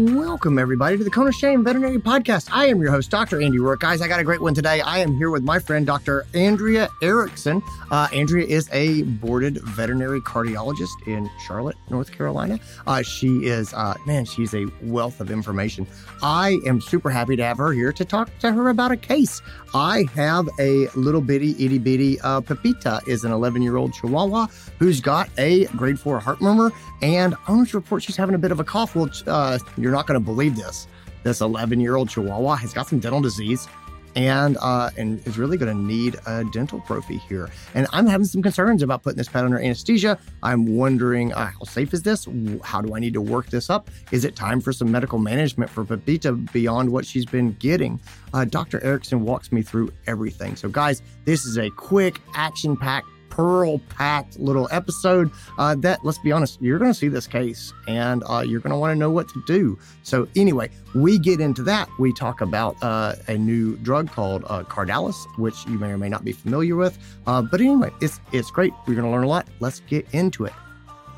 [0.00, 2.48] Welcome, everybody, to the Cone of Shame Veterinary Podcast.
[2.50, 3.42] I am your host, Dr.
[3.42, 3.80] Andy Roark.
[3.80, 4.80] Guys, I got a great one today.
[4.80, 6.24] I am here with my friend, Dr.
[6.32, 7.62] Andrea Eriksson.
[7.90, 12.58] Uh, Andrea is a boarded veterinary cardiologist in Charlotte, North Carolina.
[12.86, 15.86] Uh, she is, uh, man, she's a wealth of information.
[16.22, 19.42] I am super happy to have her here to talk to her about a case.
[19.74, 24.46] I have a little bitty, itty bitty uh, Pepita, is an 11 year old Chihuahua
[24.78, 28.60] who's got a grade four heart murmur, and owners report she's having a bit of
[28.60, 28.96] a cough.
[28.96, 29.58] Well, uh,
[29.90, 30.86] you're not going to believe this.
[31.24, 33.66] This 11 year old Chihuahua has got some dental disease
[34.14, 37.50] and uh, and is really going to need a dental prophy here.
[37.74, 40.16] And I'm having some concerns about putting this pet under anesthesia.
[40.44, 42.28] I'm wondering uh, how safe is this?
[42.62, 43.90] How do I need to work this up?
[44.12, 48.00] Is it time for some medical management for Pepita beyond what she's been getting?
[48.32, 48.82] Uh, Dr.
[48.84, 50.54] Eriksson walks me through everything.
[50.54, 56.18] So, guys, this is a quick, action packed pearl packed little episode uh, that, let's
[56.18, 58.96] be honest, you're going to see this case and uh, you're going to want to
[58.96, 59.78] know what to do.
[60.02, 61.88] So, anyway, we get into that.
[61.98, 66.08] We talk about uh, a new drug called uh, Cardalis, which you may or may
[66.08, 66.98] not be familiar with.
[67.26, 68.72] Uh, but anyway, it's, it's great.
[68.86, 69.46] We're going to learn a lot.
[69.60, 70.52] Let's get into it.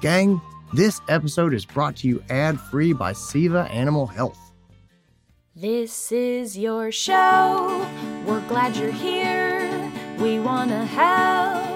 [0.00, 0.40] Gang,
[0.72, 4.38] this episode is brought to you ad free by Ceva Animal Health.
[5.54, 7.86] This is your show.
[8.26, 9.92] We're glad you're here.
[10.18, 11.71] We want to help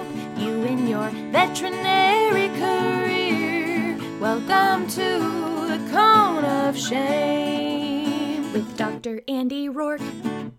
[0.87, 3.97] in your veterinary career.
[4.19, 9.21] Welcome to the Cone of Shame with Dr.
[9.27, 10.01] Andy Roark.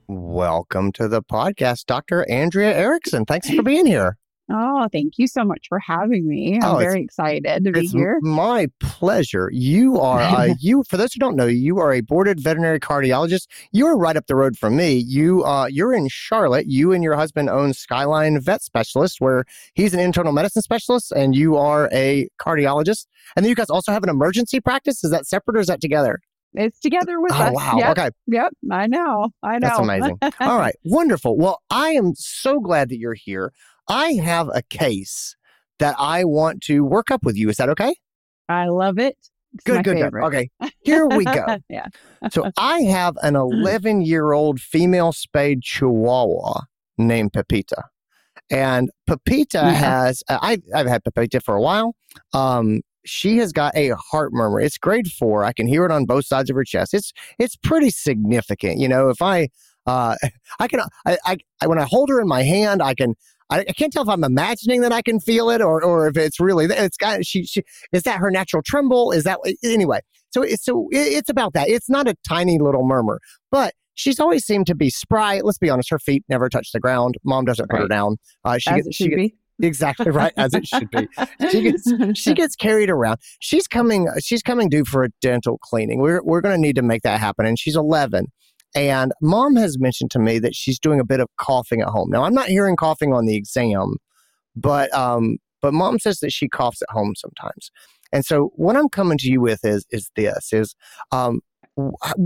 [0.07, 2.29] Welcome to the podcast, Dr.
[2.31, 3.25] Andrea Eriksson.
[3.25, 4.19] Thanks for being here.
[4.51, 6.59] Oh, thank you so much for having me.
[6.63, 8.19] I'm Oh, very excited to be It's here.
[8.23, 9.51] my pleasure.
[9.53, 10.85] You are uh, you.
[10.89, 13.47] For those who don't know, you are a boarded veterinary cardiologist.
[13.73, 14.95] You are right up the road from me.
[14.97, 16.67] You uh, you're in Charlotte.
[16.67, 21.35] You and your husband own Skyline Vet Specialist, where he's an internal medicine specialist, and
[21.35, 23.07] you are a cardiologist.
[23.37, 25.05] And then you guys also have an emergency practice.
[25.05, 26.21] Is that separate or is that together?
[26.55, 27.55] It's together with Oh us.
[27.55, 27.75] wow!
[27.77, 28.53] Yep, Okay, yep.
[28.73, 29.29] I know.
[29.43, 29.69] I know.
[29.69, 30.19] that's amazing.
[30.41, 31.37] All right, wonderful.
[31.37, 33.53] Well, I am so glad that you're here.
[33.89, 35.37] I have a case
[35.79, 37.49] that I want to work up with you.
[37.49, 37.95] Is that okay?
[38.49, 39.17] I love it.
[39.55, 40.15] It's Good, good, good.
[40.15, 40.51] Okay,
[40.83, 41.59] here we go.
[41.69, 41.87] yeah.
[42.31, 46.63] So I have an 11 year old female spayed Chihuahua
[46.99, 47.83] named Pepita.
[48.51, 49.73] And Pepita Yeah.
[49.73, 51.95] has, uh, I, I've had Pepita for a while.
[52.33, 54.61] Um, she has got a heart murmur.
[54.61, 55.45] It's grade four.
[55.45, 56.93] I can hear it on both sides of her chest.
[56.93, 58.79] It's it's pretty significant.
[58.79, 59.49] You know, if I
[59.87, 60.17] uh,
[60.61, 63.15] I can I, I when I hold her in my hand, I can
[63.51, 66.17] I, I can't tell if I'm imagining that I can feel it or or if
[66.17, 69.13] it's really it's got she, she is that her natural tremble?
[69.13, 70.01] Is that anyway?
[70.31, 71.69] So it's so it's about that.
[71.69, 73.21] It's not a tiny little murmur,
[73.51, 75.41] but she's always seemed to be spry.
[75.43, 77.17] Let's be honest, her feet never touch the ground.
[77.25, 78.17] Mom doesn't put her down.
[78.45, 79.35] Uh, she As gets, it she gets be.
[79.67, 81.09] exactly right as it should be.
[81.51, 83.19] She gets she gets carried around.
[83.41, 84.09] She's coming.
[84.21, 86.01] She's coming due for a dental cleaning.
[86.01, 87.47] We're we're going to need to make that happen.
[87.47, 88.27] And she's 11.
[88.75, 92.11] And mom has mentioned to me that she's doing a bit of coughing at home.
[92.11, 93.97] Now I'm not hearing coughing on the exam,
[94.55, 97.71] but um, but mom says that she coughs at home sometimes.
[98.13, 100.75] And so what I'm coming to you with is is this is
[101.13, 101.41] um,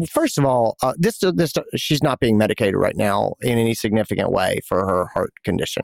[0.09, 4.31] first of all, uh, this this she's not being medicated right now in any significant
[4.31, 5.83] way for her heart condition.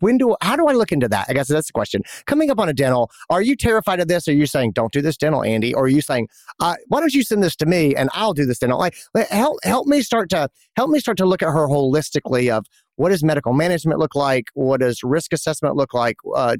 [0.00, 1.26] When do how do I look into that?
[1.28, 2.02] I guess that's the question.
[2.26, 4.26] Coming up on a dental, are you terrified of this?
[4.28, 5.74] Are you saying don't do this dental, Andy?
[5.74, 6.28] Or are you saying
[6.60, 8.78] uh, why don't you send this to me and I'll do this dental?
[8.78, 8.96] Like
[9.30, 13.10] help help me start to help me start to look at her holistically of what
[13.10, 14.46] does medical management look like?
[14.54, 16.16] What does risk assessment look like?
[16.34, 16.56] Uh,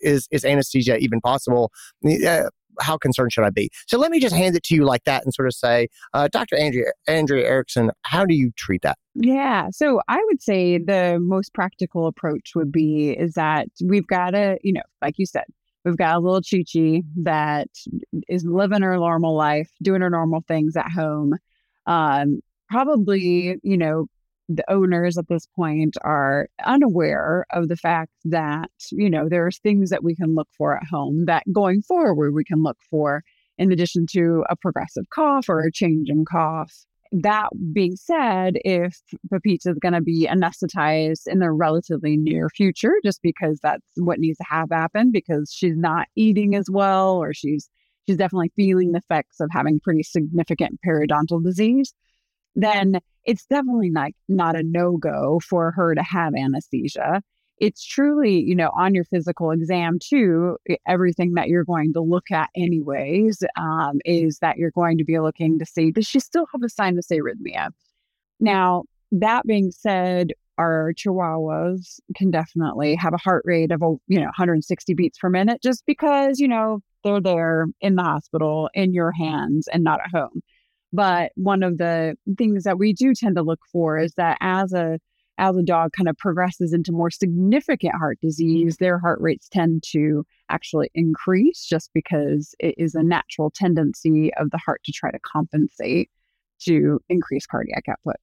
[0.00, 1.72] is is anesthesia even possible?
[2.04, 2.44] Uh,
[2.80, 3.70] how concerned should I be?
[3.86, 6.28] So let me just hand it to you like that and sort of say, uh,
[6.32, 6.56] Dr.
[6.56, 8.98] Andrea Andrea Eriksson, how do you treat that?
[9.14, 9.68] Yeah.
[9.70, 14.58] So I would say the most practical approach would be is that we've got to,
[14.62, 15.44] you know, like you said,
[15.84, 17.68] we've got a little Chi Chi that
[18.28, 21.34] is living her normal life, doing her normal things at home.
[21.86, 22.40] Um,
[22.70, 24.06] probably, you know,
[24.48, 29.90] the owners at this point are unaware of the fact that, you know, there's things
[29.90, 33.22] that we can look for at home that going forward we can look for
[33.58, 36.72] in addition to a progressive cough or a change in cough.
[37.12, 38.98] That being said, if
[39.30, 44.18] Pepita is going to be anesthetized in the relatively near future, just because that's what
[44.18, 47.68] needs to have happen, because she's not eating as well, or she's
[48.06, 51.92] she's definitely feeling the effects of having pretty significant periodontal disease,
[52.54, 57.22] then it's definitely not not a no go for her to have anesthesia.
[57.58, 60.56] It's truly, you know, on your physical exam too.
[60.86, 65.18] Everything that you're going to look at, anyways, um, is that you're going to be
[65.20, 67.70] looking to see does she still have a sinus arrhythmia?
[68.40, 74.18] Now, that being said, our chihuahuas can definitely have a heart rate of, oh, you
[74.18, 78.92] know, 160 beats per minute just because, you know, they're there in the hospital in
[78.92, 80.40] your hands and not at home.
[80.92, 84.72] But one of the things that we do tend to look for is that as
[84.72, 84.98] a
[85.38, 89.82] as a dog kind of progresses into more significant heart disease, their heart rates tend
[89.90, 95.10] to actually increase just because it is a natural tendency of the heart to try
[95.10, 96.10] to compensate
[96.60, 98.16] to increase cardiac output.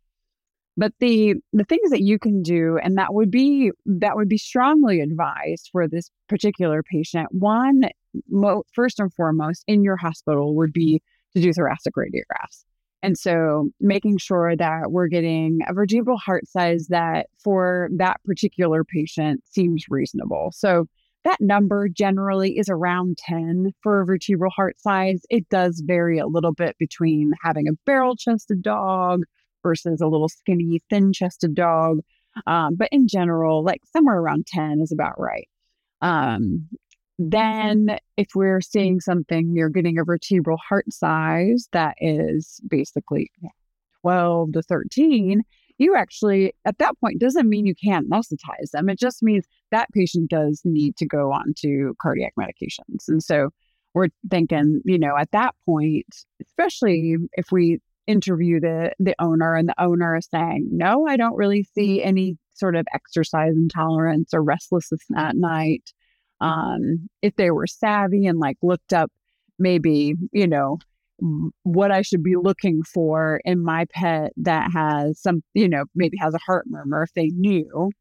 [0.78, 4.38] But the the things that you can do, and that would be that would be
[4.38, 7.28] strongly advised for this particular patient.
[7.32, 7.90] One,
[8.30, 11.02] mo- first and foremost, in your hospital would be
[11.36, 12.64] to do thoracic radiographs.
[13.02, 18.84] And so making sure that we're getting a vertebral heart size that for that particular
[18.84, 20.52] patient seems reasonable.
[20.54, 20.86] So
[21.24, 25.22] that number generally is around 10 for a vertebral heart size.
[25.30, 29.24] It does vary a little bit between having a barrel chested dog
[29.64, 32.00] versus a little skinny, thin chested dog.
[32.48, 35.50] Um, but in general, like somewhere around 10 is about right.
[36.02, 36.70] Um,
[37.20, 37.30] Mm-hmm.
[37.30, 43.32] then, if we're seeing something, you're getting a vertebral heart size that is basically
[44.02, 45.44] 12 to 13,
[45.78, 48.90] you actually, at that point, doesn't mean you can't anesthetize them.
[48.90, 53.08] It just means that patient does need to go on to cardiac medications.
[53.08, 53.50] And so
[53.94, 56.06] we're thinking, you know, at that point,
[56.46, 61.36] especially if we interview the the owner and the owner is saying, no, I don't
[61.36, 62.08] really see mm-hmm.
[62.08, 65.94] any sort of exercise intolerance or restlessness at night
[66.42, 69.12] um, if they were savvy and like looked up
[69.60, 70.80] maybe, you know,
[71.64, 76.18] what I should be looking for in my pet that has some, you know, maybe
[76.18, 77.92] has a heart murmur, if they knew,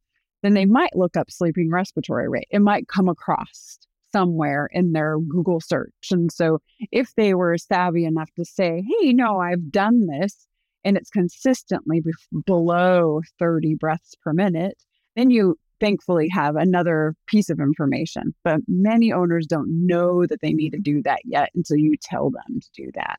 [0.42, 2.46] then they might look up sleeping respiratory rate.
[2.50, 3.78] It might come across
[4.12, 5.92] somewhere in their Google search.
[6.10, 6.60] And so
[6.92, 10.46] if they were savvy enough to say, hey, no, I've done this
[10.84, 12.12] and it's consistently be-
[12.46, 14.78] below 30 breaths per minute,
[15.16, 18.34] then you thankfully have another piece of information.
[18.44, 22.30] But many owners don't know that they need to do that yet until you tell
[22.30, 23.18] them to do that.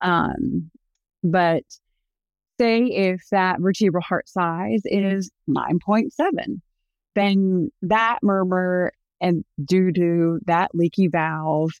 [0.00, 0.70] Um,
[1.22, 1.64] but
[2.58, 6.60] say if that vertebral heart size is 9.7,
[7.14, 11.72] then that murmur and due to that leaky valve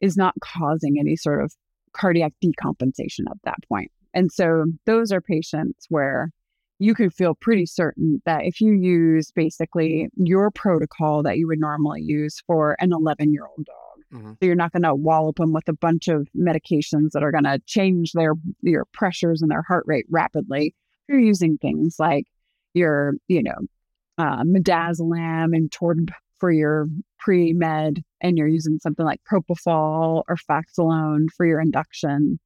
[0.00, 1.52] is not causing any sort of
[1.92, 3.90] cardiac decompensation at that point.
[4.14, 6.30] And so those are patients where
[6.80, 11.60] you can feel pretty certain that if you use basically your protocol that you would
[11.60, 14.30] normally use for an 11 year old dog, mm-hmm.
[14.30, 17.44] so you're not going to wallop them with a bunch of medications that are going
[17.44, 18.32] to change their
[18.62, 20.74] your pressures and their heart rate rapidly.
[21.06, 22.24] You're using things like
[22.72, 23.58] your, you know,
[24.16, 26.88] uh, midazolam and torb for your
[27.18, 32.40] pre med, and you're using something like propofol or Faxalone for your induction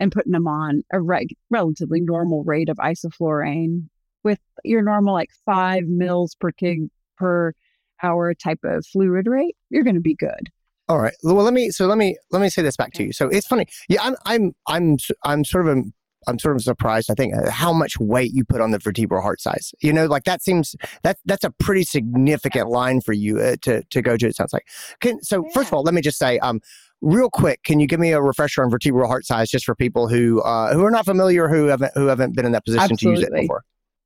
[0.00, 3.88] and putting them on a reg- relatively normal rate of isoflurane
[4.24, 7.52] with your normal like five mils per kg per
[8.02, 10.50] hour type of fluid rate, you're going to be good.
[10.88, 11.14] All right.
[11.22, 13.12] Well, let me so let me let me say this back to you.
[13.12, 13.66] So it's funny.
[13.88, 15.82] Yeah, I'm I'm I'm I'm sort of a
[16.26, 17.10] I'm sort of surprised.
[17.10, 19.72] I think uh, how much weight you put on the vertebral heart size.
[19.80, 23.82] You know, like that seems that that's a pretty significant line for you uh, to
[23.84, 24.26] to go to.
[24.26, 24.66] It sounds like.
[25.00, 25.52] Can, so yeah.
[25.54, 26.60] first of all, let me just say, um,
[27.00, 30.08] real quick, can you give me a refresher on vertebral heart size just for people
[30.08, 33.16] who uh, who are not familiar, who haven't who haven't been in that position Absolutely.
[33.16, 33.64] to use it before?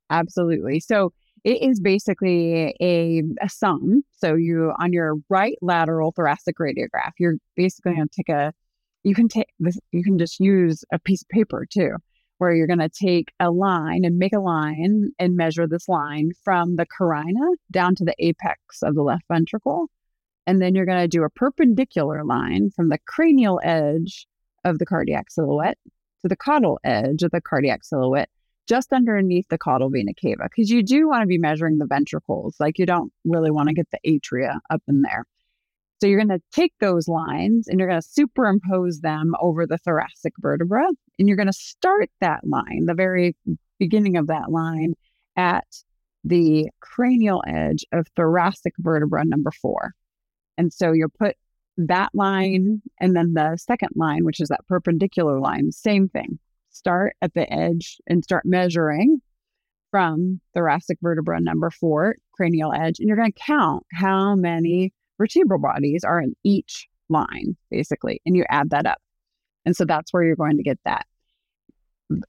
[0.09, 0.79] Absolutely.
[0.79, 1.11] So
[1.43, 4.03] it is basically a, a sum.
[4.11, 8.53] So you on your right lateral thoracic radiograph, you're basically going to take a
[9.03, 11.95] you can take this you can just use a piece of paper too
[12.37, 16.31] where you're going to take a line and make a line and measure this line
[16.43, 17.39] from the carina
[17.71, 19.87] down to the apex of the left ventricle
[20.47, 24.27] and then you're going to do a perpendicular line from the cranial edge
[24.63, 25.77] of the cardiac silhouette
[26.21, 28.29] to the caudal edge of the cardiac silhouette,
[28.67, 32.55] just underneath the caudal vena cava, because you do want to be measuring the ventricles.
[32.59, 35.25] Like you don't really want to get the atria up in there.
[36.01, 39.77] So you're going to take those lines and you're going to superimpose them over the
[39.77, 40.87] thoracic vertebra.
[41.17, 43.35] And you're going to start that line, the very
[43.79, 44.95] beginning of that line,
[45.37, 45.65] at
[46.23, 49.93] the cranial edge of thoracic vertebra number four.
[50.57, 51.35] And so you'll put
[51.77, 56.39] that line and then the second line, which is that perpendicular line, same thing.
[56.69, 59.21] Start at the edge and start measuring
[59.91, 65.59] from thoracic vertebra number four, cranial edge, and you're going to count how many vertebral
[65.59, 68.97] bodies are in each line, basically, and you add that up.
[69.65, 71.05] And so that's where you're going to get that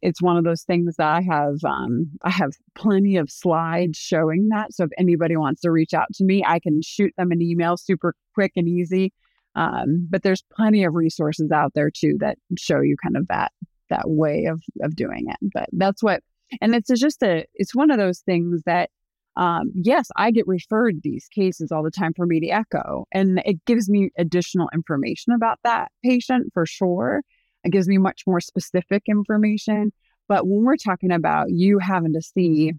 [0.02, 4.49] it's one of those things that I have um, I have plenty of slides showing
[4.49, 4.73] that.
[4.73, 7.76] So if anybody wants to reach out to me, I can shoot them an email
[7.76, 9.12] super quick and easy.
[9.54, 13.52] Um, but there's plenty of resources out there too that show you kind of that
[13.90, 15.50] that way of of doing it.
[15.52, 16.23] But that's what
[16.61, 18.90] and it's just a it's one of those things that
[19.37, 23.42] um, yes, I get referred these cases all the time for me to echo, and
[23.45, 27.23] it gives me additional information about that patient for sure.
[27.67, 29.93] It gives me much more specific information.
[30.29, 32.73] But when we're talking about you having to see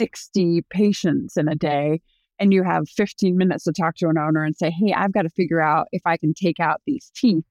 [0.00, 2.00] 60 patients in a day
[2.40, 5.22] and you have 15 minutes to talk to an owner and say, "Hey, I've got
[5.22, 7.44] to figure out if I can take out these teeth,"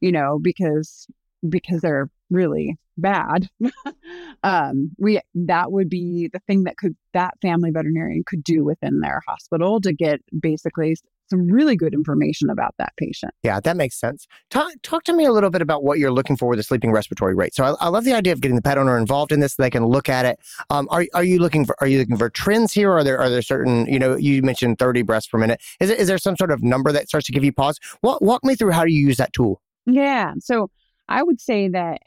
[0.00, 1.06] you know, because
[1.48, 3.48] because they're really bad.
[4.42, 9.00] um, we that would be the thing that could that family veterinarian could do within
[9.00, 10.96] their hospital to get basically
[11.28, 13.32] some really good information about that patient.
[13.42, 14.26] Yeah, that makes sense.
[14.50, 16.92] Talk, talk to me a little bit about what you're looking for with the sleeping
[16.92, 17.54] respiratory rate.
[17.54, 19.62] So I, I love the idea of getting the pet owner involved in this so
[19.62, 20.38] they can look at it.
[20.70, 22.92] Um, are, are you looking for are you looking for trends here?
[22.92, 25.60] Are there are there certain you know you mentioned 30 breaths per minute?
[25.80, 27.78] Is is there some sort of number that starts to give you pause?
[28.02, 29.60] Walk, walk me through how do you use that tool?
[29.86, 30.70] Yeah, so
[31.08, 32.00] I would say that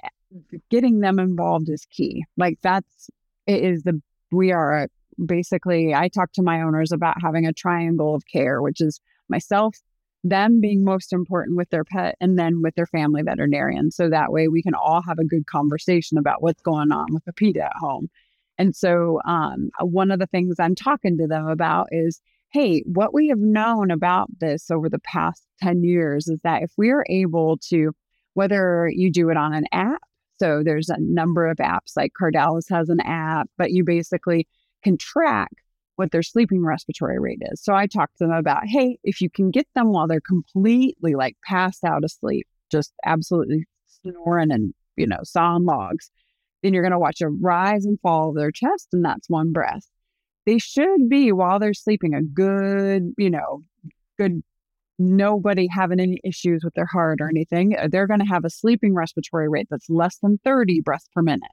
[0.70, 2.26] getting them involved is key.
[2.38, 3.10] Like that's
[3.46, 4.88] it is the we are a,
[5.26, 9.76] basically I talk to my owners about having a triangle of care, which is myself,
[10.24, 13.92] them being most important with their pet, and then with their family veterinarian.
[13.92, 17.26] So that way we can all have a good conversation about what's going on with
[17.26, 18.10] the PETA at home.
[18.58, 22.22] And so um, one of the things I'm talking to them about is
[22.54, 26.72] hey, what we have known about this over the past 10 years is that if
[26.78, 27.92] we are able to,
[28.36, 30.02] whether you do it on an app
[30.40, 34.48] so there's a number of apps like Cardalis has an app, but you basically
[34.88, 35.52] can track
[35.98, 37.62] what their sleeping respiratory rate is.
[37.62, 41.16] So I talked to them about, hey, if you can get them while they're completely
[41.16, 46.12] like passed out asleep, just absolutely snoring and, you know, sawing logs,
[46.62, 49.52] then you're going to watch a rise and fall of their chest, and that's one
[49.52, 49.88] breath.
[50.46, 53.64] They should be while they're sleeping a good, you know,
[54.18, 54.42] good
[55.00, 58.94] nobody having any issues with their heart or anything, they're going to have a sleeping
[58.94, 61.52] respiratory rate that's less than 30 breaths per minute.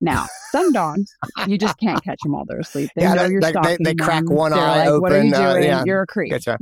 [0.00, 1.10] Now, some dogs,
[1.46, 2.90] you just can't catch them while they're asleep.
[2.94, 5.00] They yeah, know you're they, stalking they, they crack one They're eye like, open.
[5.00, 5.64] What are you uh, doing?
[5.64, 5.82] yeah.
[5.86, 6.32] You're a creep.
[6.32, 6.58] Gotcha.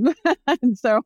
[0.63, 1.01] and so,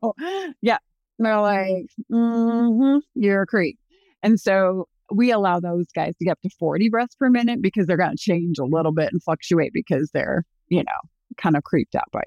[0.61, 0.77] yeah,
[1.19, 3.79] they're like, mm-hmm, you're a creep.
[4.23, 7.87] And so we allow those guys to get up to 40 breaths per minute because
[7.87, 11.63] they're going to change a little bit and fluctuate because they're, you know, kind of
[11.63, 12.23] creeped out by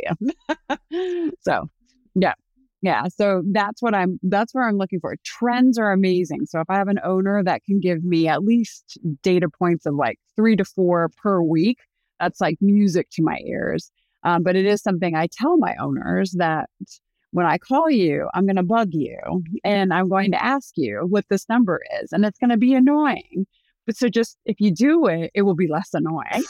[0.71, 1.33] you.
[1.41, 1.69] so,
[2.15, 2.35] yeah,
[2.83, 3.09] yeah.
[3.09, 5.17] So that's what I'm, that's where I'm looking for.
[5.25, 6.47] Trends are amazing.
[6.47, 9.95] So if I have an owner that can give me at least data points of
[9.95, 11.79] like three to four per week,
[12.19, 13.91] that's like music to my ears.
[14.23, 16.69] Um, but it is something I tell my owners that
[17.33, 19.19] when I call you, I'm going to bug you
[19.65, 22.13] and I'm going to ask you what this number is.
[22.13, 23.47] And it's going to be annoying.
[23.91, 26.45] But so just if you do it, it will be less annoying.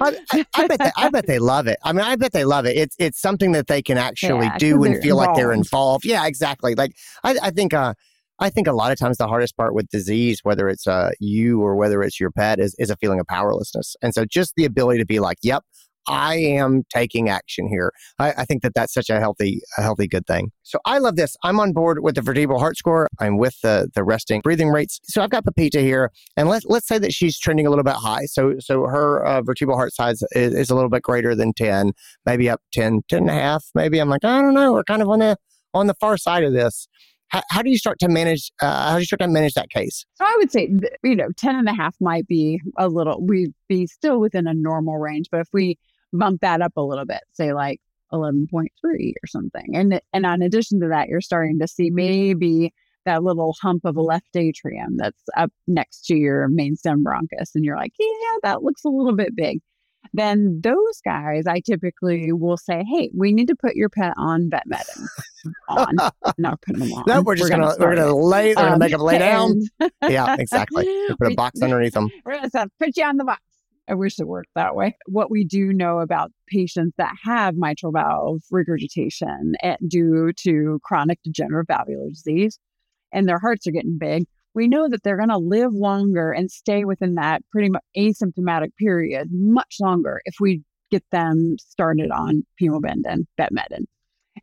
[0.00, 1.78] I, I, I bet they, I bet they love it.
[1.82, 2.76] I mean, I bet they love it.
[2.76, 6.04] It's it's something that they can actually Yeah, do and feel like they're involved.
[6.04, 6.04] involved.
[6.04, 6.76] Yeah, exactly.
[6.76, 7.94] Like I, I think uh
[8.38, 11.60] I think a lot of times the hardest part with disease, whether it's uh you
[11.60, 13.96] or whether it's your pet, is is a feeling of powerlessness.
[14.00, 15.64] And so just the ability to be like, "Yep,
[16.08, 20.06] I am taking action here." I, I think that that's such a healthy a healthy
[20.06, 20.50] good thing.
[20.62, 21.36] So I love this.
[21.42, 23.08] I'm on board with the vertebral heart score.
[23.18, 25.00] I'm with the the resting breathing rates.
[25.04, 27.94] So I've got Pepita here, and let's let's say that she's trending a little bit
[27.94, 28.26] high.
[28.26, 31.92] So so her uh, vertebral heart size is, is a little bit greater than 10,
[32.26, 33.64] maybe up 10, 10 and a half.
[33.74, 34.72] Maybe I'm like, I don't know.
[34.72, 35.36] We're kind of on the
[35.74, 36.88] on the far side of this.
[37.28, 38.50] How, how do you start to manage?
[38.60, 40.04] Uh, how do you start to manage that case?
[40.14, 40.68] So I would say,
[41.04, 44.54] you know, 10 and a half might be a little, we'd be still within a
[44.54, 45.28] normal range.
[45.30, 45.78] But if we
[46.12, 47.80] bump that up a little bit, say like
[48.12, 49.74] 11.3 or something.
[49.74, 52.72] And, and in addition to that, you're starting to see maybe
[53.06, 57.54] that little hump of a left atrium that's up next to your main stem bronchus.
[57.54, 59.60] And you're like, yeah, that looks a little bit big.
[60.12, 64.50] Then those guys, I typically will say, hey, we need to put your pet on
[64.50, 65.06] Vetmedin.
[65.68, 65.96] on,
[66.38, 67.04] not putting them on.
[67.06, 68.48] No, we're just gonna, we're gonna lay.
[68.48, 69.60] We're gonna Um, make them lay down.
[70.08, 70.84] yeah, exactly.
[70.86, 72.08] We put a box underneath them.
[72.24, 73.42] We're gonna put you on the box.
[73.90, 74.96] I wish it worked that way.
[75.06, 81.18] What we do know about patients that have mitral valve regurgitation eh, due to chronic
[81.24, 82.58] degenerative valvular disease
[83.10, 86.52] and their hearts are getting big, we know that they're going to live longer and
[86.52, 92.44] stay within that pretty much asymptomatic period much longer if we get them started on
[92.60, 93.86] pimobendan, Vetmedin.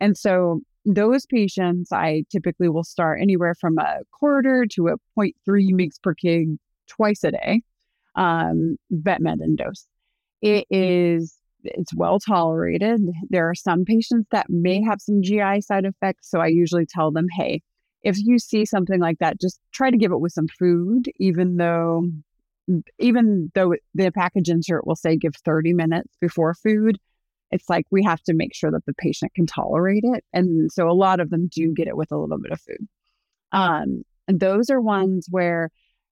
[0.01, 5.33] And so those patients, I typically will start anywhere from a quarter to a 0.3
[5.47, 7.61] mg per kg twice a day
[8.17, 9.87] um, Vetmedin dose.
[10.41, 13.01] It is it's well tolerated.
[13.29, 17.11] There are some patients that may have some GI side effects, so I usually tell
[17.11, 17.61] them, hey,
[18.03, 21.57] if you see something like that, just try to give it with some food, even
[21.57, 22.03] though
[22.99, 26.97] even though the package insert will say give 30 minutes before food.
[27.49, 30.25] It's like we have to make sure that the patient can tolerate it.
[30.33, 32.85] And so a lot of them do get it with a little bit of food.
[33.53, 35.69] Um, and those are ones where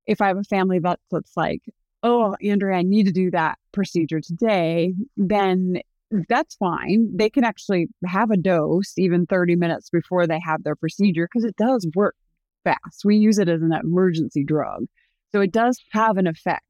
[0.06, 1.62] if I have a family vet that's like
[2.04, 5.80] oh, Andrea, I need to do that procedure today, then
[6.28, 7.08] that's fine.
[7.16, 11.44] They can actually have a dose even 30 minutes before they have their procedure because
[11.44, 12.14] it does work
[12.62, 13.04] fast.
[13.04, 14.84] We use it as an emergency drug.
[15.32, 16.62] So it does have an effect.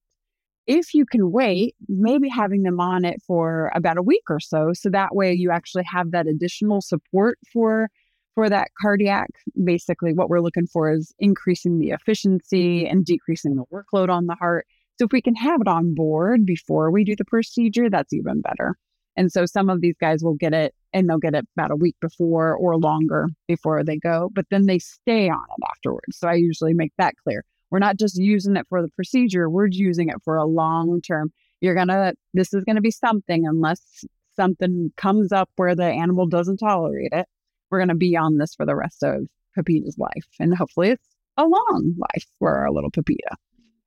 [0.67, 4.73] If you can wait, maybe having them on it for about a week or so,
[4.73, 7.91] so that way you actually have that additional support for
[8.35, 9.29] for that cardiac.
[9.63, 14.35] Basically, what we're looking for is increasing the efficiency and decreasing the workload on the
[14.37, 14.67] heart.
[14.99, 18.41] So if we can have it on board before we do the procedure, that's even
[18.41, 18.77] better.
[19.17, 21.77] And so some of these guys will get it and they'll get it about a
[21.77, 26.19] week before or longer before they go, but then they stay on it afterwards.
[26.19, 27.45] So I usually make that clear.
[27.71, 31.33] We're not just using it for the procedure, we're using it for a long term.
[31.61, 34.05] You're going to, this is going to be something unless
[34.37, 37.27] something comes up where the animal doesn't tolerate it.
[37.71, 40.27] We're going to be on this for the rest of Pepita's life.
[40.39, 43.37] And hopefully it's a long life for our little Pepita.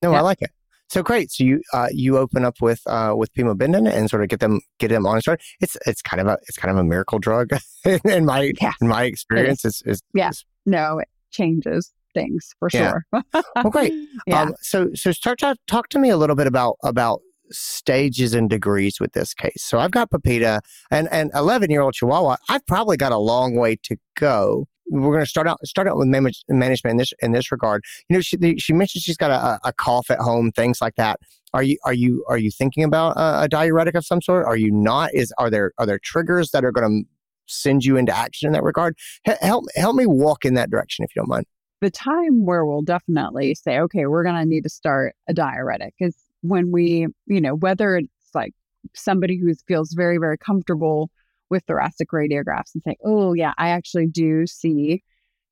[0.02, 0.18] No, yeah.
[0.18, 0.52] I like it.
[0.90, 1.32] So great.
[1.32, 4.62] So you uh, you open up with uh, with pimobendan and sort of get them
[4.80, 5.42] get them on and start.
[5.60, 7.50] It's it's kind of a it's kind of a miracle drug
[7.86, 9.66] in my yeah, in my experience.
[9.66, 9.84] It is.
[9.86, 10.30] It's, it's yeah.
[10.30, 12.94] It's, no, it changes things for yeah.
[13.14, 13.24] sure.
[13.34, 13.94] well, great.
[14.26, 14.42] Yeah.
[14.42, 18.50] Um, so so start to talk to me a little bit about about stages and
[18.50, 19.64] degrees with this case.
[19.64, 22.38] So I've got Pepita and an 11 year old Chihuahua.
[22.50, 25.98] I've probably got a long way to go we're going to start out start out
[25.98, 27.84] with management in this in this regard.
[28.10, 31.20] You know, she she mentioned she's got a, a cough at home, things like that.
[31.54, 34.46] Are you are you are you thinking about a, a diuretic of some sort?
[34.46, 35.14] Are you not?
[35.14, 37.10] Is are there are there triggers that are going to
[37.48, 38.98] send you into action in that regard?
[39.28, 41.46] H- help help me walk in that direction if you don't mind.
[41.82, 45.94] The time where we'll definitely say, okay, we're going to need to start a diuretic
[46.00, 48.54] is when we, you know, whether it's like
[48.96, 51.10] somebody who feels very very comfortable
[51.50, 55.04] with thoracic radiographs and say, oh, yeah, I actually do see.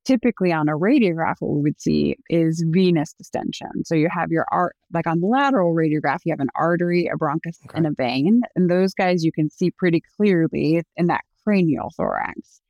[0.05, 3.83] Typically, on a radiograph, what we would see is venous distension.
[3.85, 7.17] So you have your art, like on the lateral radiograph, you have an artery, a
[7.17, 7.73] bronchus, okay.
[7.73, 8.41] and a vein.
[8.55, 12.61] And those guys you can see pretty clearly in that cranial thorax.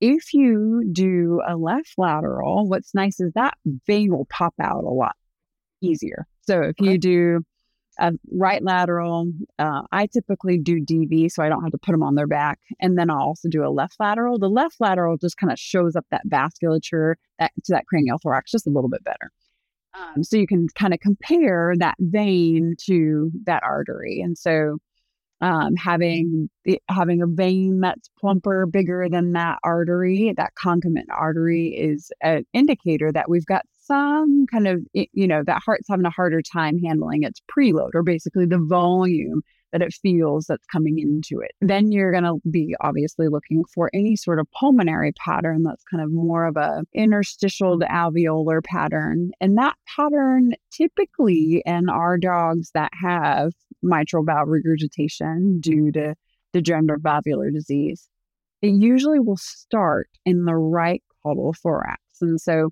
[0.00, 3.54] If you do a left lateral, what's nice is that
[3.86, 5.14] vein will pop out a lot
[5.82, 6.26] easier.
[6.40, 6.92] So if okay.
[6.92, 7.44] you do
[7.98, 9.30] a right lateral.
[9.58, 12.58] Uh, I typically do DV, so I don't have to put them on their back.
[12.80, 14.38] And then I'll also do a left lateral.
[14.38, 18.50] The left lateral just kind of shows up that vasculature that, to that cranial thorax
[18.50, 19.30] just a little bit better.
[19.94, 24.20] Um, so you can kind of compare that vein to that artery.
[24.20, 24.78] And so
[25.42, 31.68] um, having the, having a vein that's plumper, bigger than that artery, that concomitant artery,
[31.68, 36.10] is an indicator that we've got some kind of, you know, that heart's having a
[36.10, 39.42] harder time handling its preload or basically the volume
[39.72, 41.52] that it feels that's coming into it.
[41.60, 46.02] Then you're going to be obviously looking for any sort of pulmonary pattern that's kind
[46.02, 49.30] of more of a interstitial to alveolar pattern.
[49.40, 56.14] And that pattern typically in our dogs that have mitral valve regurgitation due to
[56.52, 58.08] degenerative valvular disease,
[58.60, 62.00] it usually will start in the right caudal thorax.
[62.20, 62.70] And so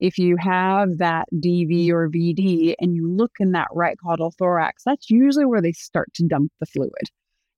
[0.00, 4.82] if you have that DV or VD and you look in that right caudal thorax,
[4.84, 7.10] that's usually where they start to dump the fluid.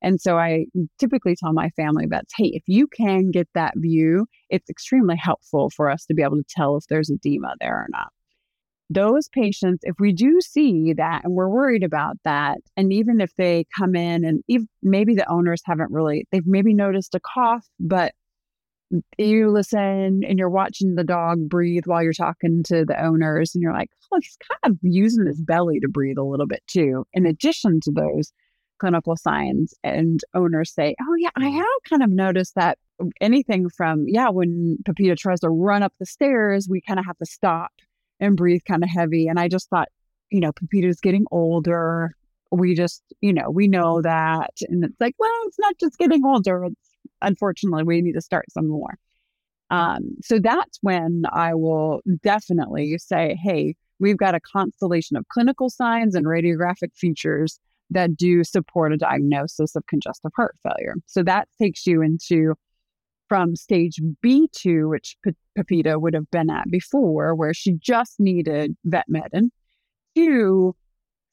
[0.02, 0.66] And so I
[0.98, 5.70] typically tell my family that, hey, if you can get that view, it's extremely helpful
[5.70, 8.08] for us to be able to tell if there's edema there or not.
[8.90, 13.32] Those patients, if we do see that and we're worried about that, and even if
[13.36, 14.42] they come in and
[14.82, 18.12] maybe the owners haven't really, they've maybe noticed a cough, but
[19.18, 23.62] you listen and you're watching the dog breathe while you're talking to the owners and
[23.62, 27.04] you're like oh he's kind of using his belly to breathe a little bit too.
[27.12, 28.32] In addition to those
[28.78, 31.56] clinical signs and owners say oh yeah i mm-hmm.
[31.56, 32.78] have kind of noticed that
[33.20, 37.16] anything from yeah when pepita tries to run up the stairs we kind of have
[37.18, 37.70] to stop
[38.22, 39.26] and breathe kind of heavy.
[39.26, 39.88] And i just thought
[40.30, 42.12] you know pepita's getting older.
[42.50, 44.52] We just you know we know that.
[44.68, 46.91] And it's like well it's not just getting older it's
[47.22, 48.98] unfortunately, we need to start some more.
[49.70, 55.70] Um, so that's when I will definitely say, hey, we've got a constellation of clinical
[55.70, 57.58] signs and radiographic features
[57.90, 60.94] that do support a diagnosis of congestive heart failure.
[61.06, 62.54] So that takes you into
[63.28, 68.76] from stage B2, which P- Pepita would have been at before, where she just needed
[68.86, 69.48] Vetmedin,
[70.16, 70.76] to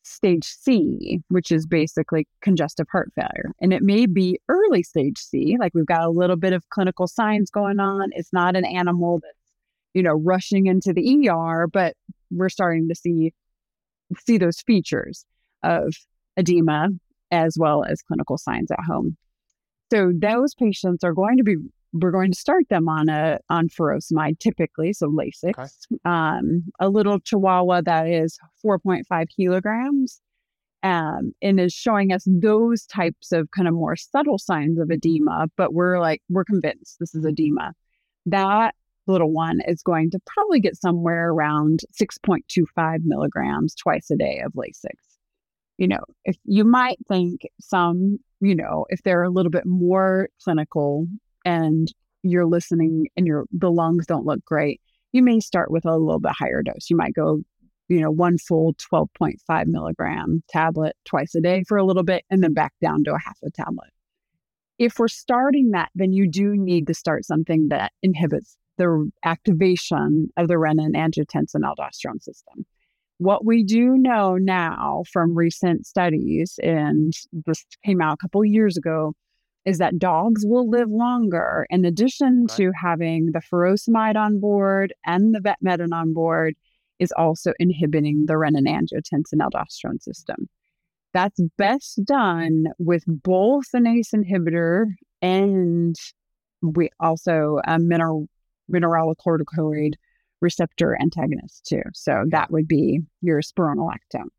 [0.09, 3.51] stage C, which is basically congestive heart failure.
[3.61, 7.07] And it may be early stage C, like we've got a little bit of clinical
[7.07, 8.09] signs going on.
[8.13, 9.33] It's not an animal that's,
[9.93, 11.95] you know, rushing into the ER, but
[12.31, 13.33] we're starting to see
[14.25, 15.25] see those features
[15.63, 15.93] of
[16.35, 16.89] edema
[17.31, 19.15] as well as clinical signs at home.
[19.91, 21.57] So those patients are going to be
[21.93, 25.57] we're going to start them on a on furosemide typically, so Lasix.
[25.57, 25.97] Okay.
[26.05, 30.21] Um, a little Chihuahua that is 4.5 kilograms
[30.83, 35.47] um, and is showing us those types of kind of more subtle signs of edema,
[35.57, 37.73] but we're like, we're convinced this is edema.
[38.25, 38.75] That
[39.07, 44.53] little one is going to probably get somewhere around 6.25 milligrams twice a day of
[44.53, 44.93] Lasix.
[45.77, 50.29] You know, if you might think some, you know, if they're a little bit more
[50.43, 51.07] clinical
[51.45, 51.87] and
[52.23, 56.19] you're listening and your the lungs don't look great, you may start with a little
[56.19, 56.89] bit higher dose.
[56.89, 57.39] You might go,
[57.87, 62.43] you know, one full 12.5 milligram tablet twice a day for a little bit and
[62.43, 63.89] then back down to a half a tablet.
[64.77, 70.29] If we're starting that, then you do need to start something that inhibits the activation
[70.37, 72.65] of the renin angiotensin aldosterone system.
[73.17, 77.11] What we do know now from recent studies, and
[77.45, 79.13] this came out a couple years ago,
[79.65, 82.57] is that dogs will live longer in addition right.
[82.57, 86.55] to having the furosemide on board and the vetmedin on board
[86.99, 90.49] is also inhibiting the renin angiotensin aldosterone system.
[91.13, 94.85] That's best done with both an ACE inhibitor
[95.21, 95.95] and
[96.61, 98.27] we also a mineral
[98.71, 99.93] mineralocorticoid
[100.41, 101.81] receptor antagonist too.
[101.93, 104.29] So that would be your spironolactone.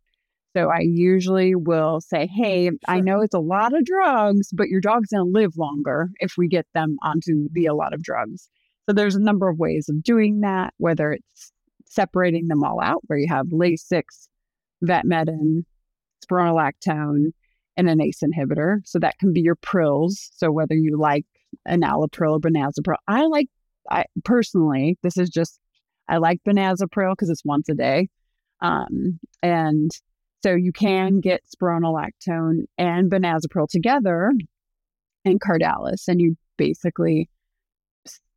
[0.57, 2.79] So I usually will say, hey, sure.
[2.89, 6.35] I know it's a lot of drugs, but your dog's going to live longer if
[6.37, 8.49] we get them onto the a lot of drugs.
[8.89, 11.53] So there's a number of ways of doing that, whether it's
[11.87, 14.29] separating them all out, where you have Lasix,
[14.85, 15.65] vetmedin,
[16.25, 17.33] spironolactone,
[17.77, 18.79] and an ACE inhibitor.
[18.85, 20.31] So that can be your prills.
[20.35, 21.27] So whether you like
[21.69, 23.49] enalapril or benazepril, I like,
[23.89, 25.61] I personally, this is just,
[26.09, 28.09] I like benazepril because it's once a day.
[28.61, 29.91] Um, and
[30.42, 34.33] so you can get spironolactone and benazepril together
[35.24, 37.29] and Cardalis, and you basically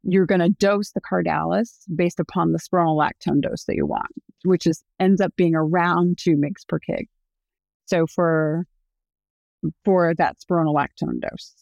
[0.03, 4.11] you're going to dose the Cardalis based upon the spironolactone dose that you want,
[4.43, 7.07] which is ends up being around two mg per kg.
[7.85, 8.65] So for
[9.85, 11.53] for that spironolactone dose,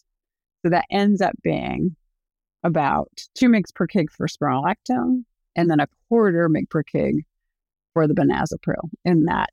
[0.62, 1.94] so that ends up being
[2.64, 5.24] about two mg per kg for spironolactone,
[5.54, 7.20] and then a quarter mg per kg
[7.92, 9.52] for the benazepril in that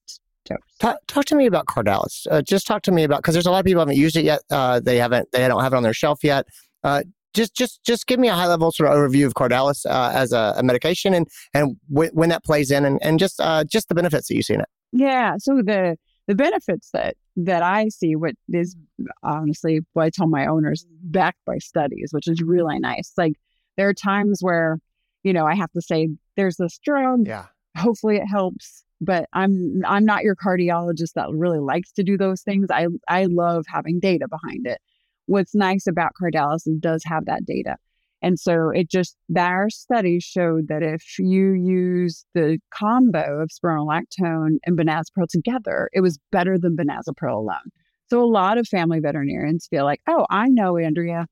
[0.79, 2.25] Talk, talk to me about Cardalis.
[2.29, 4.25] Uh, just talk to me about because there's a lot of people haven't used it
[4.25, 4.41] yet.
[4.49, 5.31] Uh, they haven't.
[5.31, 6.45] They don't have it on their shelf yet.
[6.83, 10.11] Uh, just just just give me a high level sort of overview of Cardalis uh,
[10.13, 13.63] as a, a, medication and and w- when that plays in and and just uh,
[13.63, 14.69] just the benefits that you see in it.
[14.91, 15.35] Yeah.
[15.37, 18.75] So the the benefits that that I see, what is
[19.23, 23.13] honestly what I tell my owners, backed by studies, which is really nice.
[23.17, 23.33] Like
[23.77, 24.79] there are times where
[25.23, 27.27] you know I have to say there's this drug.
[27.27, 27.45] Yeah.
[27.77, 32.41] Hopefully it helps but I'm I'm not your cardiologist that really likes to do those
[32.41, 32.67] things.
[32.71, 34.79] I I love having data behind it.
[35.25, 37.77] What's nice about Cardalis is does have that data.
[38.21, 44.57] And so it just our studies showed that if you use the combo of spironolactone
[44.65, 47.71] and benazepril together, it was better than benazepril alone.
[48.09, 51.27] So a lot of family veterinarians feel like, oh, I know Andrea,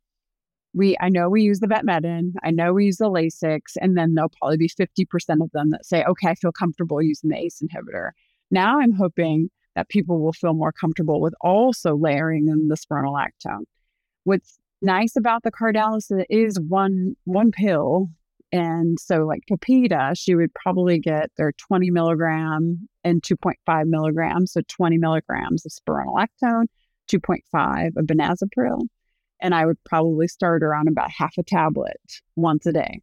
[0.77, 4.13] we I know we use the vetmedin, I know we use the Lasix, and then
[4.13, 5.05] there'll probably be 50%
[5.41, 8.11] of them that say, okay, I feel comfortable using the ACE inhibitor.
[8.51, 13.63] Now I'm hoping that people will feel more comfortable with also layering in the spironolactone.
[14.23, 18.09] What's nice about the Cardalis is one one pill.
[18.51, 24.53] And so like Pepita, she would probably get their 20 milligram and 2.5 milligrams.
[24.53, 26.65] So 20 milligrams of spironolactone,
[27.11, 28.87] 2.5 of benazepril
[29.39, 32.02] and I would probably start her on about half a tablet
[32.36, 33.02] once a day.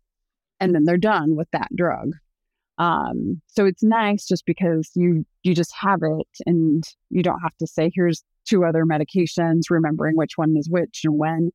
[0.61, 2.13] And then they're done with that drug.
[2.79, 7.57] Um, so it's nice just because you you just have it and you don't have
[7.59, 11.51] to say here's two other medications, remembering which one is which and when.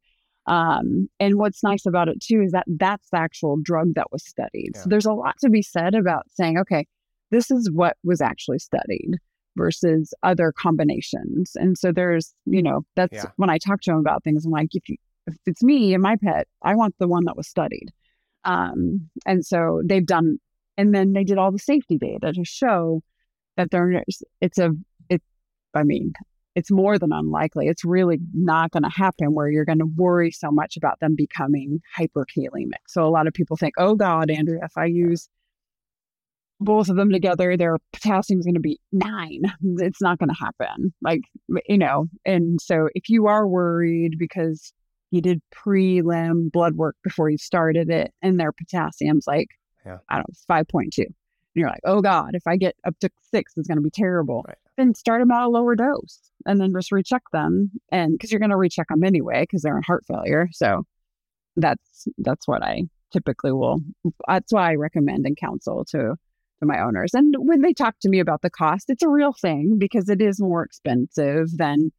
[0.48, 4.26] Um, and what's nice about it too is that that's the actual drug that was
[4.26, 4.72] studied.
[4.76, 4.82] Yeah.
[4.82, 6.88] So there's a lot to be said about saying, okay,
[7.32, 9.18] this is what was actually studied
[9.60, 11.52] versus other combinations.
[11.56, 13.26] And so there's, you know, that's yeah.
[13.36, 14.46] when I talk to them about things.
[14.46, 14.96] I'm like, if you,
[15.28, 17.92] if it's me and my pet, I want the one that was studied.
[18.46, 20.38] Um, and so they've done,
[20.78, 23.04] and then they did all the safety data to show
[23.58, 24.72] that there's, it's a,
[25.10, 25.22] it,
[25.76, 26.14] I mean,
[26.56, 27.68] it's more than unlikely.
[27.68, 31.16] It's really not going to happen where you're going to worry so much about them
[31.16, 32.82] becoming hyperkalemic.
[32.88, 35.30] So a lot of people think, oh God, Andrea, if I use
[36.60, 39.44] both of them together, their potassium is going to be nine.
[39.78, 40.94] It's not going to happen.
[41.02, 41.22] Like,
[41.68, 44.74] you know, and so if you are worried because
[45.12, 49.48] you did prelim blood work before you started it and their potassium's like,
[49.86, 49.98] yeah.
[50.10, 50.98] I don't know, 5.2.
[50.98, 51.16] And
[51.56, 54.44] you're like, oh God, if I get up to six, it's going to be terrible.
[54.48, 54.58] Right.
[54.78, 57.72] Then start them at a lower dose and then just recheck them.
[57.92, 60.50] And because you're going to recheck them anyway because they're in heart failure.
[60.52, 60.84] So
[61.56, 63.80] that's that's what I typically will.
[64.28, 66.16] That's why I recommend and counsel to
[66.60, 67.14] to my owners.
[67.14, 70.22] And when they talk to me about the cost, it's a real thing because it
[70.22, 71.92] is more expensive than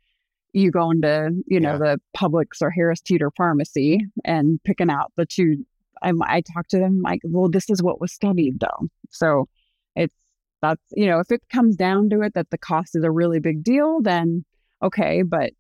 [0.53, 1.79] you going to, you know, yeah.
[1.79, 5.65] the Publix or Harris Teeter pharmacy and picking out the two.
[6.03, 8.89] I, I talk to them like, well, this is what was studied though.
[9.11, 9.49] So
[9.97, 10.15] it's,
[10.63, 13.41] that's, you know, if it comes down to it that the cost is a really
[13.41, 14.45] big deal, then
[14.83, 15.23] okay.
[15.23, 15.53] But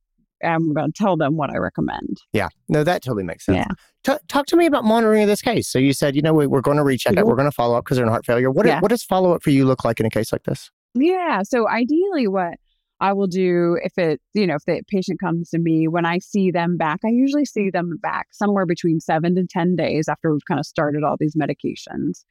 [0.45, 2.19] I'm going to tell them what I recommend.
[2.33, 3.59] Yeah, no, that totally makes sense.
[3.59, 4.17] Yeah.
[4.17, 5.69] T- talk to me about monitoring of this case.
[5.69, 7.17] So you said, you know, we, are going to recheck it.
[7.19, 7.29] Mm-hmm.
[7.29, 8.51] We're going to follow up because they're in heart failure.
[8.51, 8.81] What, yeah.
[8.81, 10.71] what does follow up for you look like in a case like this?
[10.95, 11.43] Yeah.
[11.43, 12.55] So ideally, what
[13.01, 16.19] I will do if it, you know, if the patient comes to me, when I
[16.19, 20.33] see them back, I usually see them back somewhere between seven to 10 days after
[20.33, 22.25] we've kind of started all these medications.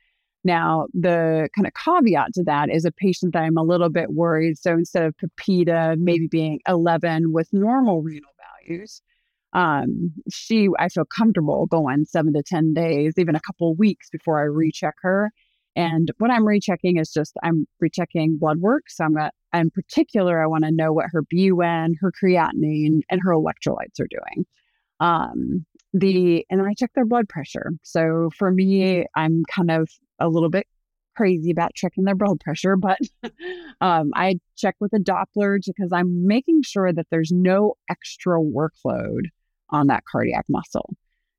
[0.43, 4.11] Now, the kind of caveat to that is a patient that I'm a little bit
[4.11, 4.57] worried.
[4.57, 8.31] So instead of PEPITA maybe being 11 with normal renal
[8.65, 9.01] values,
[9.53, 14.39] um, she, I feel comfortable going seven to 10 days, even a couple weeks before
[14.39, 15.31] I recheck her.
[15.75, 18.89] And what I'm rechecking is just I'm rechecking blood work.
[18.89, 23.21] So I'm got, in particular, I want to know what her BUN, her creatinine, and
[23.23, 24.45] her electrolytes are doing.
[24.99, 27.71] Um, the and then I check their blood pressure.
[27.83, 30.67] So for me, I'm kind of a little bit
[31.15, 32.97] crazy about checking their blood pressure, but
[33.81, 39.23] um, I check with a Doppler because I'm making sure that there's no extra workload
[39.69, 40.95] on that cardiac muscle.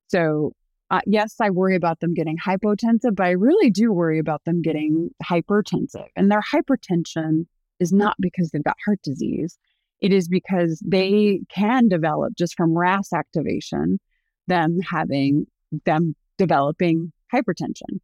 [0.08, 0.52] So,
[0.90, 4.60] uh, yes, I worry about them getting hypotensive, but I really do worry about them
[4.60, 6.08] getting hypertensive.
[6.16, 7.46] And their hypertension
[7.78, 9.56] is not because they've got heart disease,
[10.00, 13.98] it is because they can develop just from RAS activation,
[14.46, 15.46] them having
[15.84, 18.00] them developing hypertension.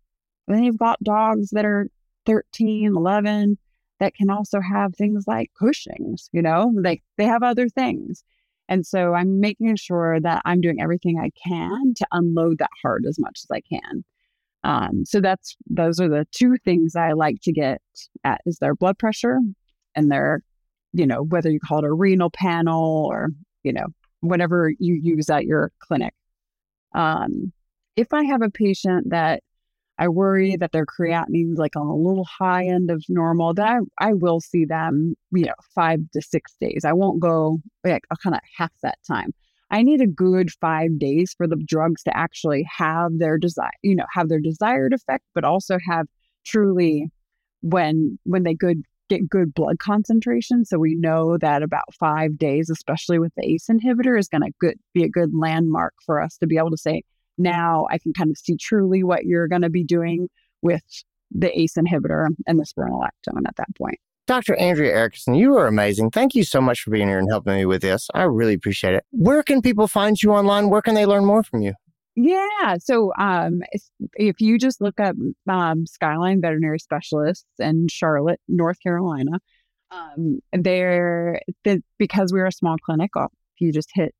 [0.46, 1.88] And then you've got dogs that are
[2.26, 3.58] 13, 11
[3.98, 8.22] that can also have things like Cushing's, you know, like they have other things.
[8.68, 13.04] And so I'm making sure that I'm doing everything I can to unload that heart
[13.08, 14.04] as much as I can.
[14.64, 17.80] Um, so that's those are the two things I like to get
[18.24, 19.38] at is their blood pressure
[19.94, 20.42] and their,
[20.92, 23.28] you know, whether you call it a renal panel or,
[23.62, 23.86] you know,
[24.20, 26.14] whatever you use at your clinic.
[26.94, 27.52] Um,
[27.94, 29.42] if I have a patient that
[29.98, 33.66] I worry that their creatinine is like on a little high end of normal, then
[33.66, 36.84] I, I will see them, you know, five to six days.
[36.84, 39.30] I won't go like a kind of half that time.
[39.70, 43.96] I need a good five days for the drugs to actually have their desire, you
[43.96, 46.06] know, have their desired effect, but also have
[46.44, 47.10] truly
[47.62, 50.64] when when they good get good blood concentration.
[50.64, 54.52] So we know that about five days, especially with the ACE inhibitor, is going to
[54.60, 57.02] good be a good landmark for us to be able to say,
[57.38, 60.28] now I can kind of see truly what you're going to be doing
[60.62, 60.82] with
[61.30, 63.98] the ACE inhibitor and the spironolactone at that point.
[64.26, 64.56] Dr.
[64.56, 66.10] Andrea Eriksson, you are amazing.
[66.10, 68.08] Thank you so much for being here and helping me with this.
[68.12, 69.04] I really appreciate it.
[69.10, 70.68] Where can people find you online?
[70.68, 71.74] Where can they learn more from you?
[72.16, 72.76] Yeah.
[72.80, 73.60] So um,
[74.14, 75.14] if you just look up
[75.48, 79.38] um, Skyline Veterinary Specialists in Charlotte, North Carolina,
[79.92, 83.10] um, they're the, because we're a small clinic.
[83.14, 84.14] If you just hit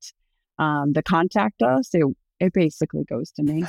[0.59, 2.07] um, the contact us, it
[2.41, 3.65] it basically goes to me.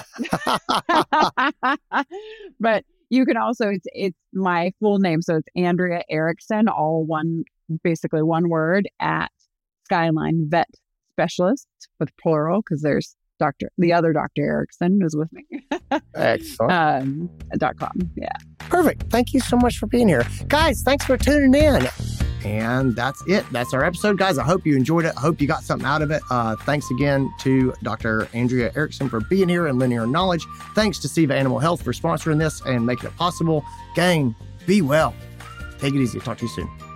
[2.59, 7.43] but you can also it's it's my full name, so it's Andrea Eriksson, all one
[7.83, 9.31] basically one word at
[9.85, 10.69] Skyline Vet
[11.11, 11.67] Specialist
[11.99, 15.45] with plural because there's Doctor the other Doctor Eriksson is with me.
[16.15, 16.71] Excellent.
[16.71, 17.97] Um, dot com.
[18.15, 18.29] Yeah.
[18.59, 19.09] Perfect.
[19.09, 20.81] Thank you so much for being here, guys.
[20.83, 21.87] Thanks for tuning in.
[22.45, 23.45] And that's it.
[23.51, 24.37] That's our episode, guys.
[24.37, 25.13] I hope you enjoyed it.
[25.17, 26.21] I hope you got something out of it.
[26.29, 28.27] Uh, thanks again to Dr.
[28.33, 30.45] Andrea Eriksson for being here and Linear knowledge.
[30.75, 33.65] Thanks to Ceva Animal Health for sponsoring this and making it possible.
[33.95, 35.13] Gang, be well.
[35.79, 36.19] Take it easy.
[36.19, 36.86] Talk to you soon.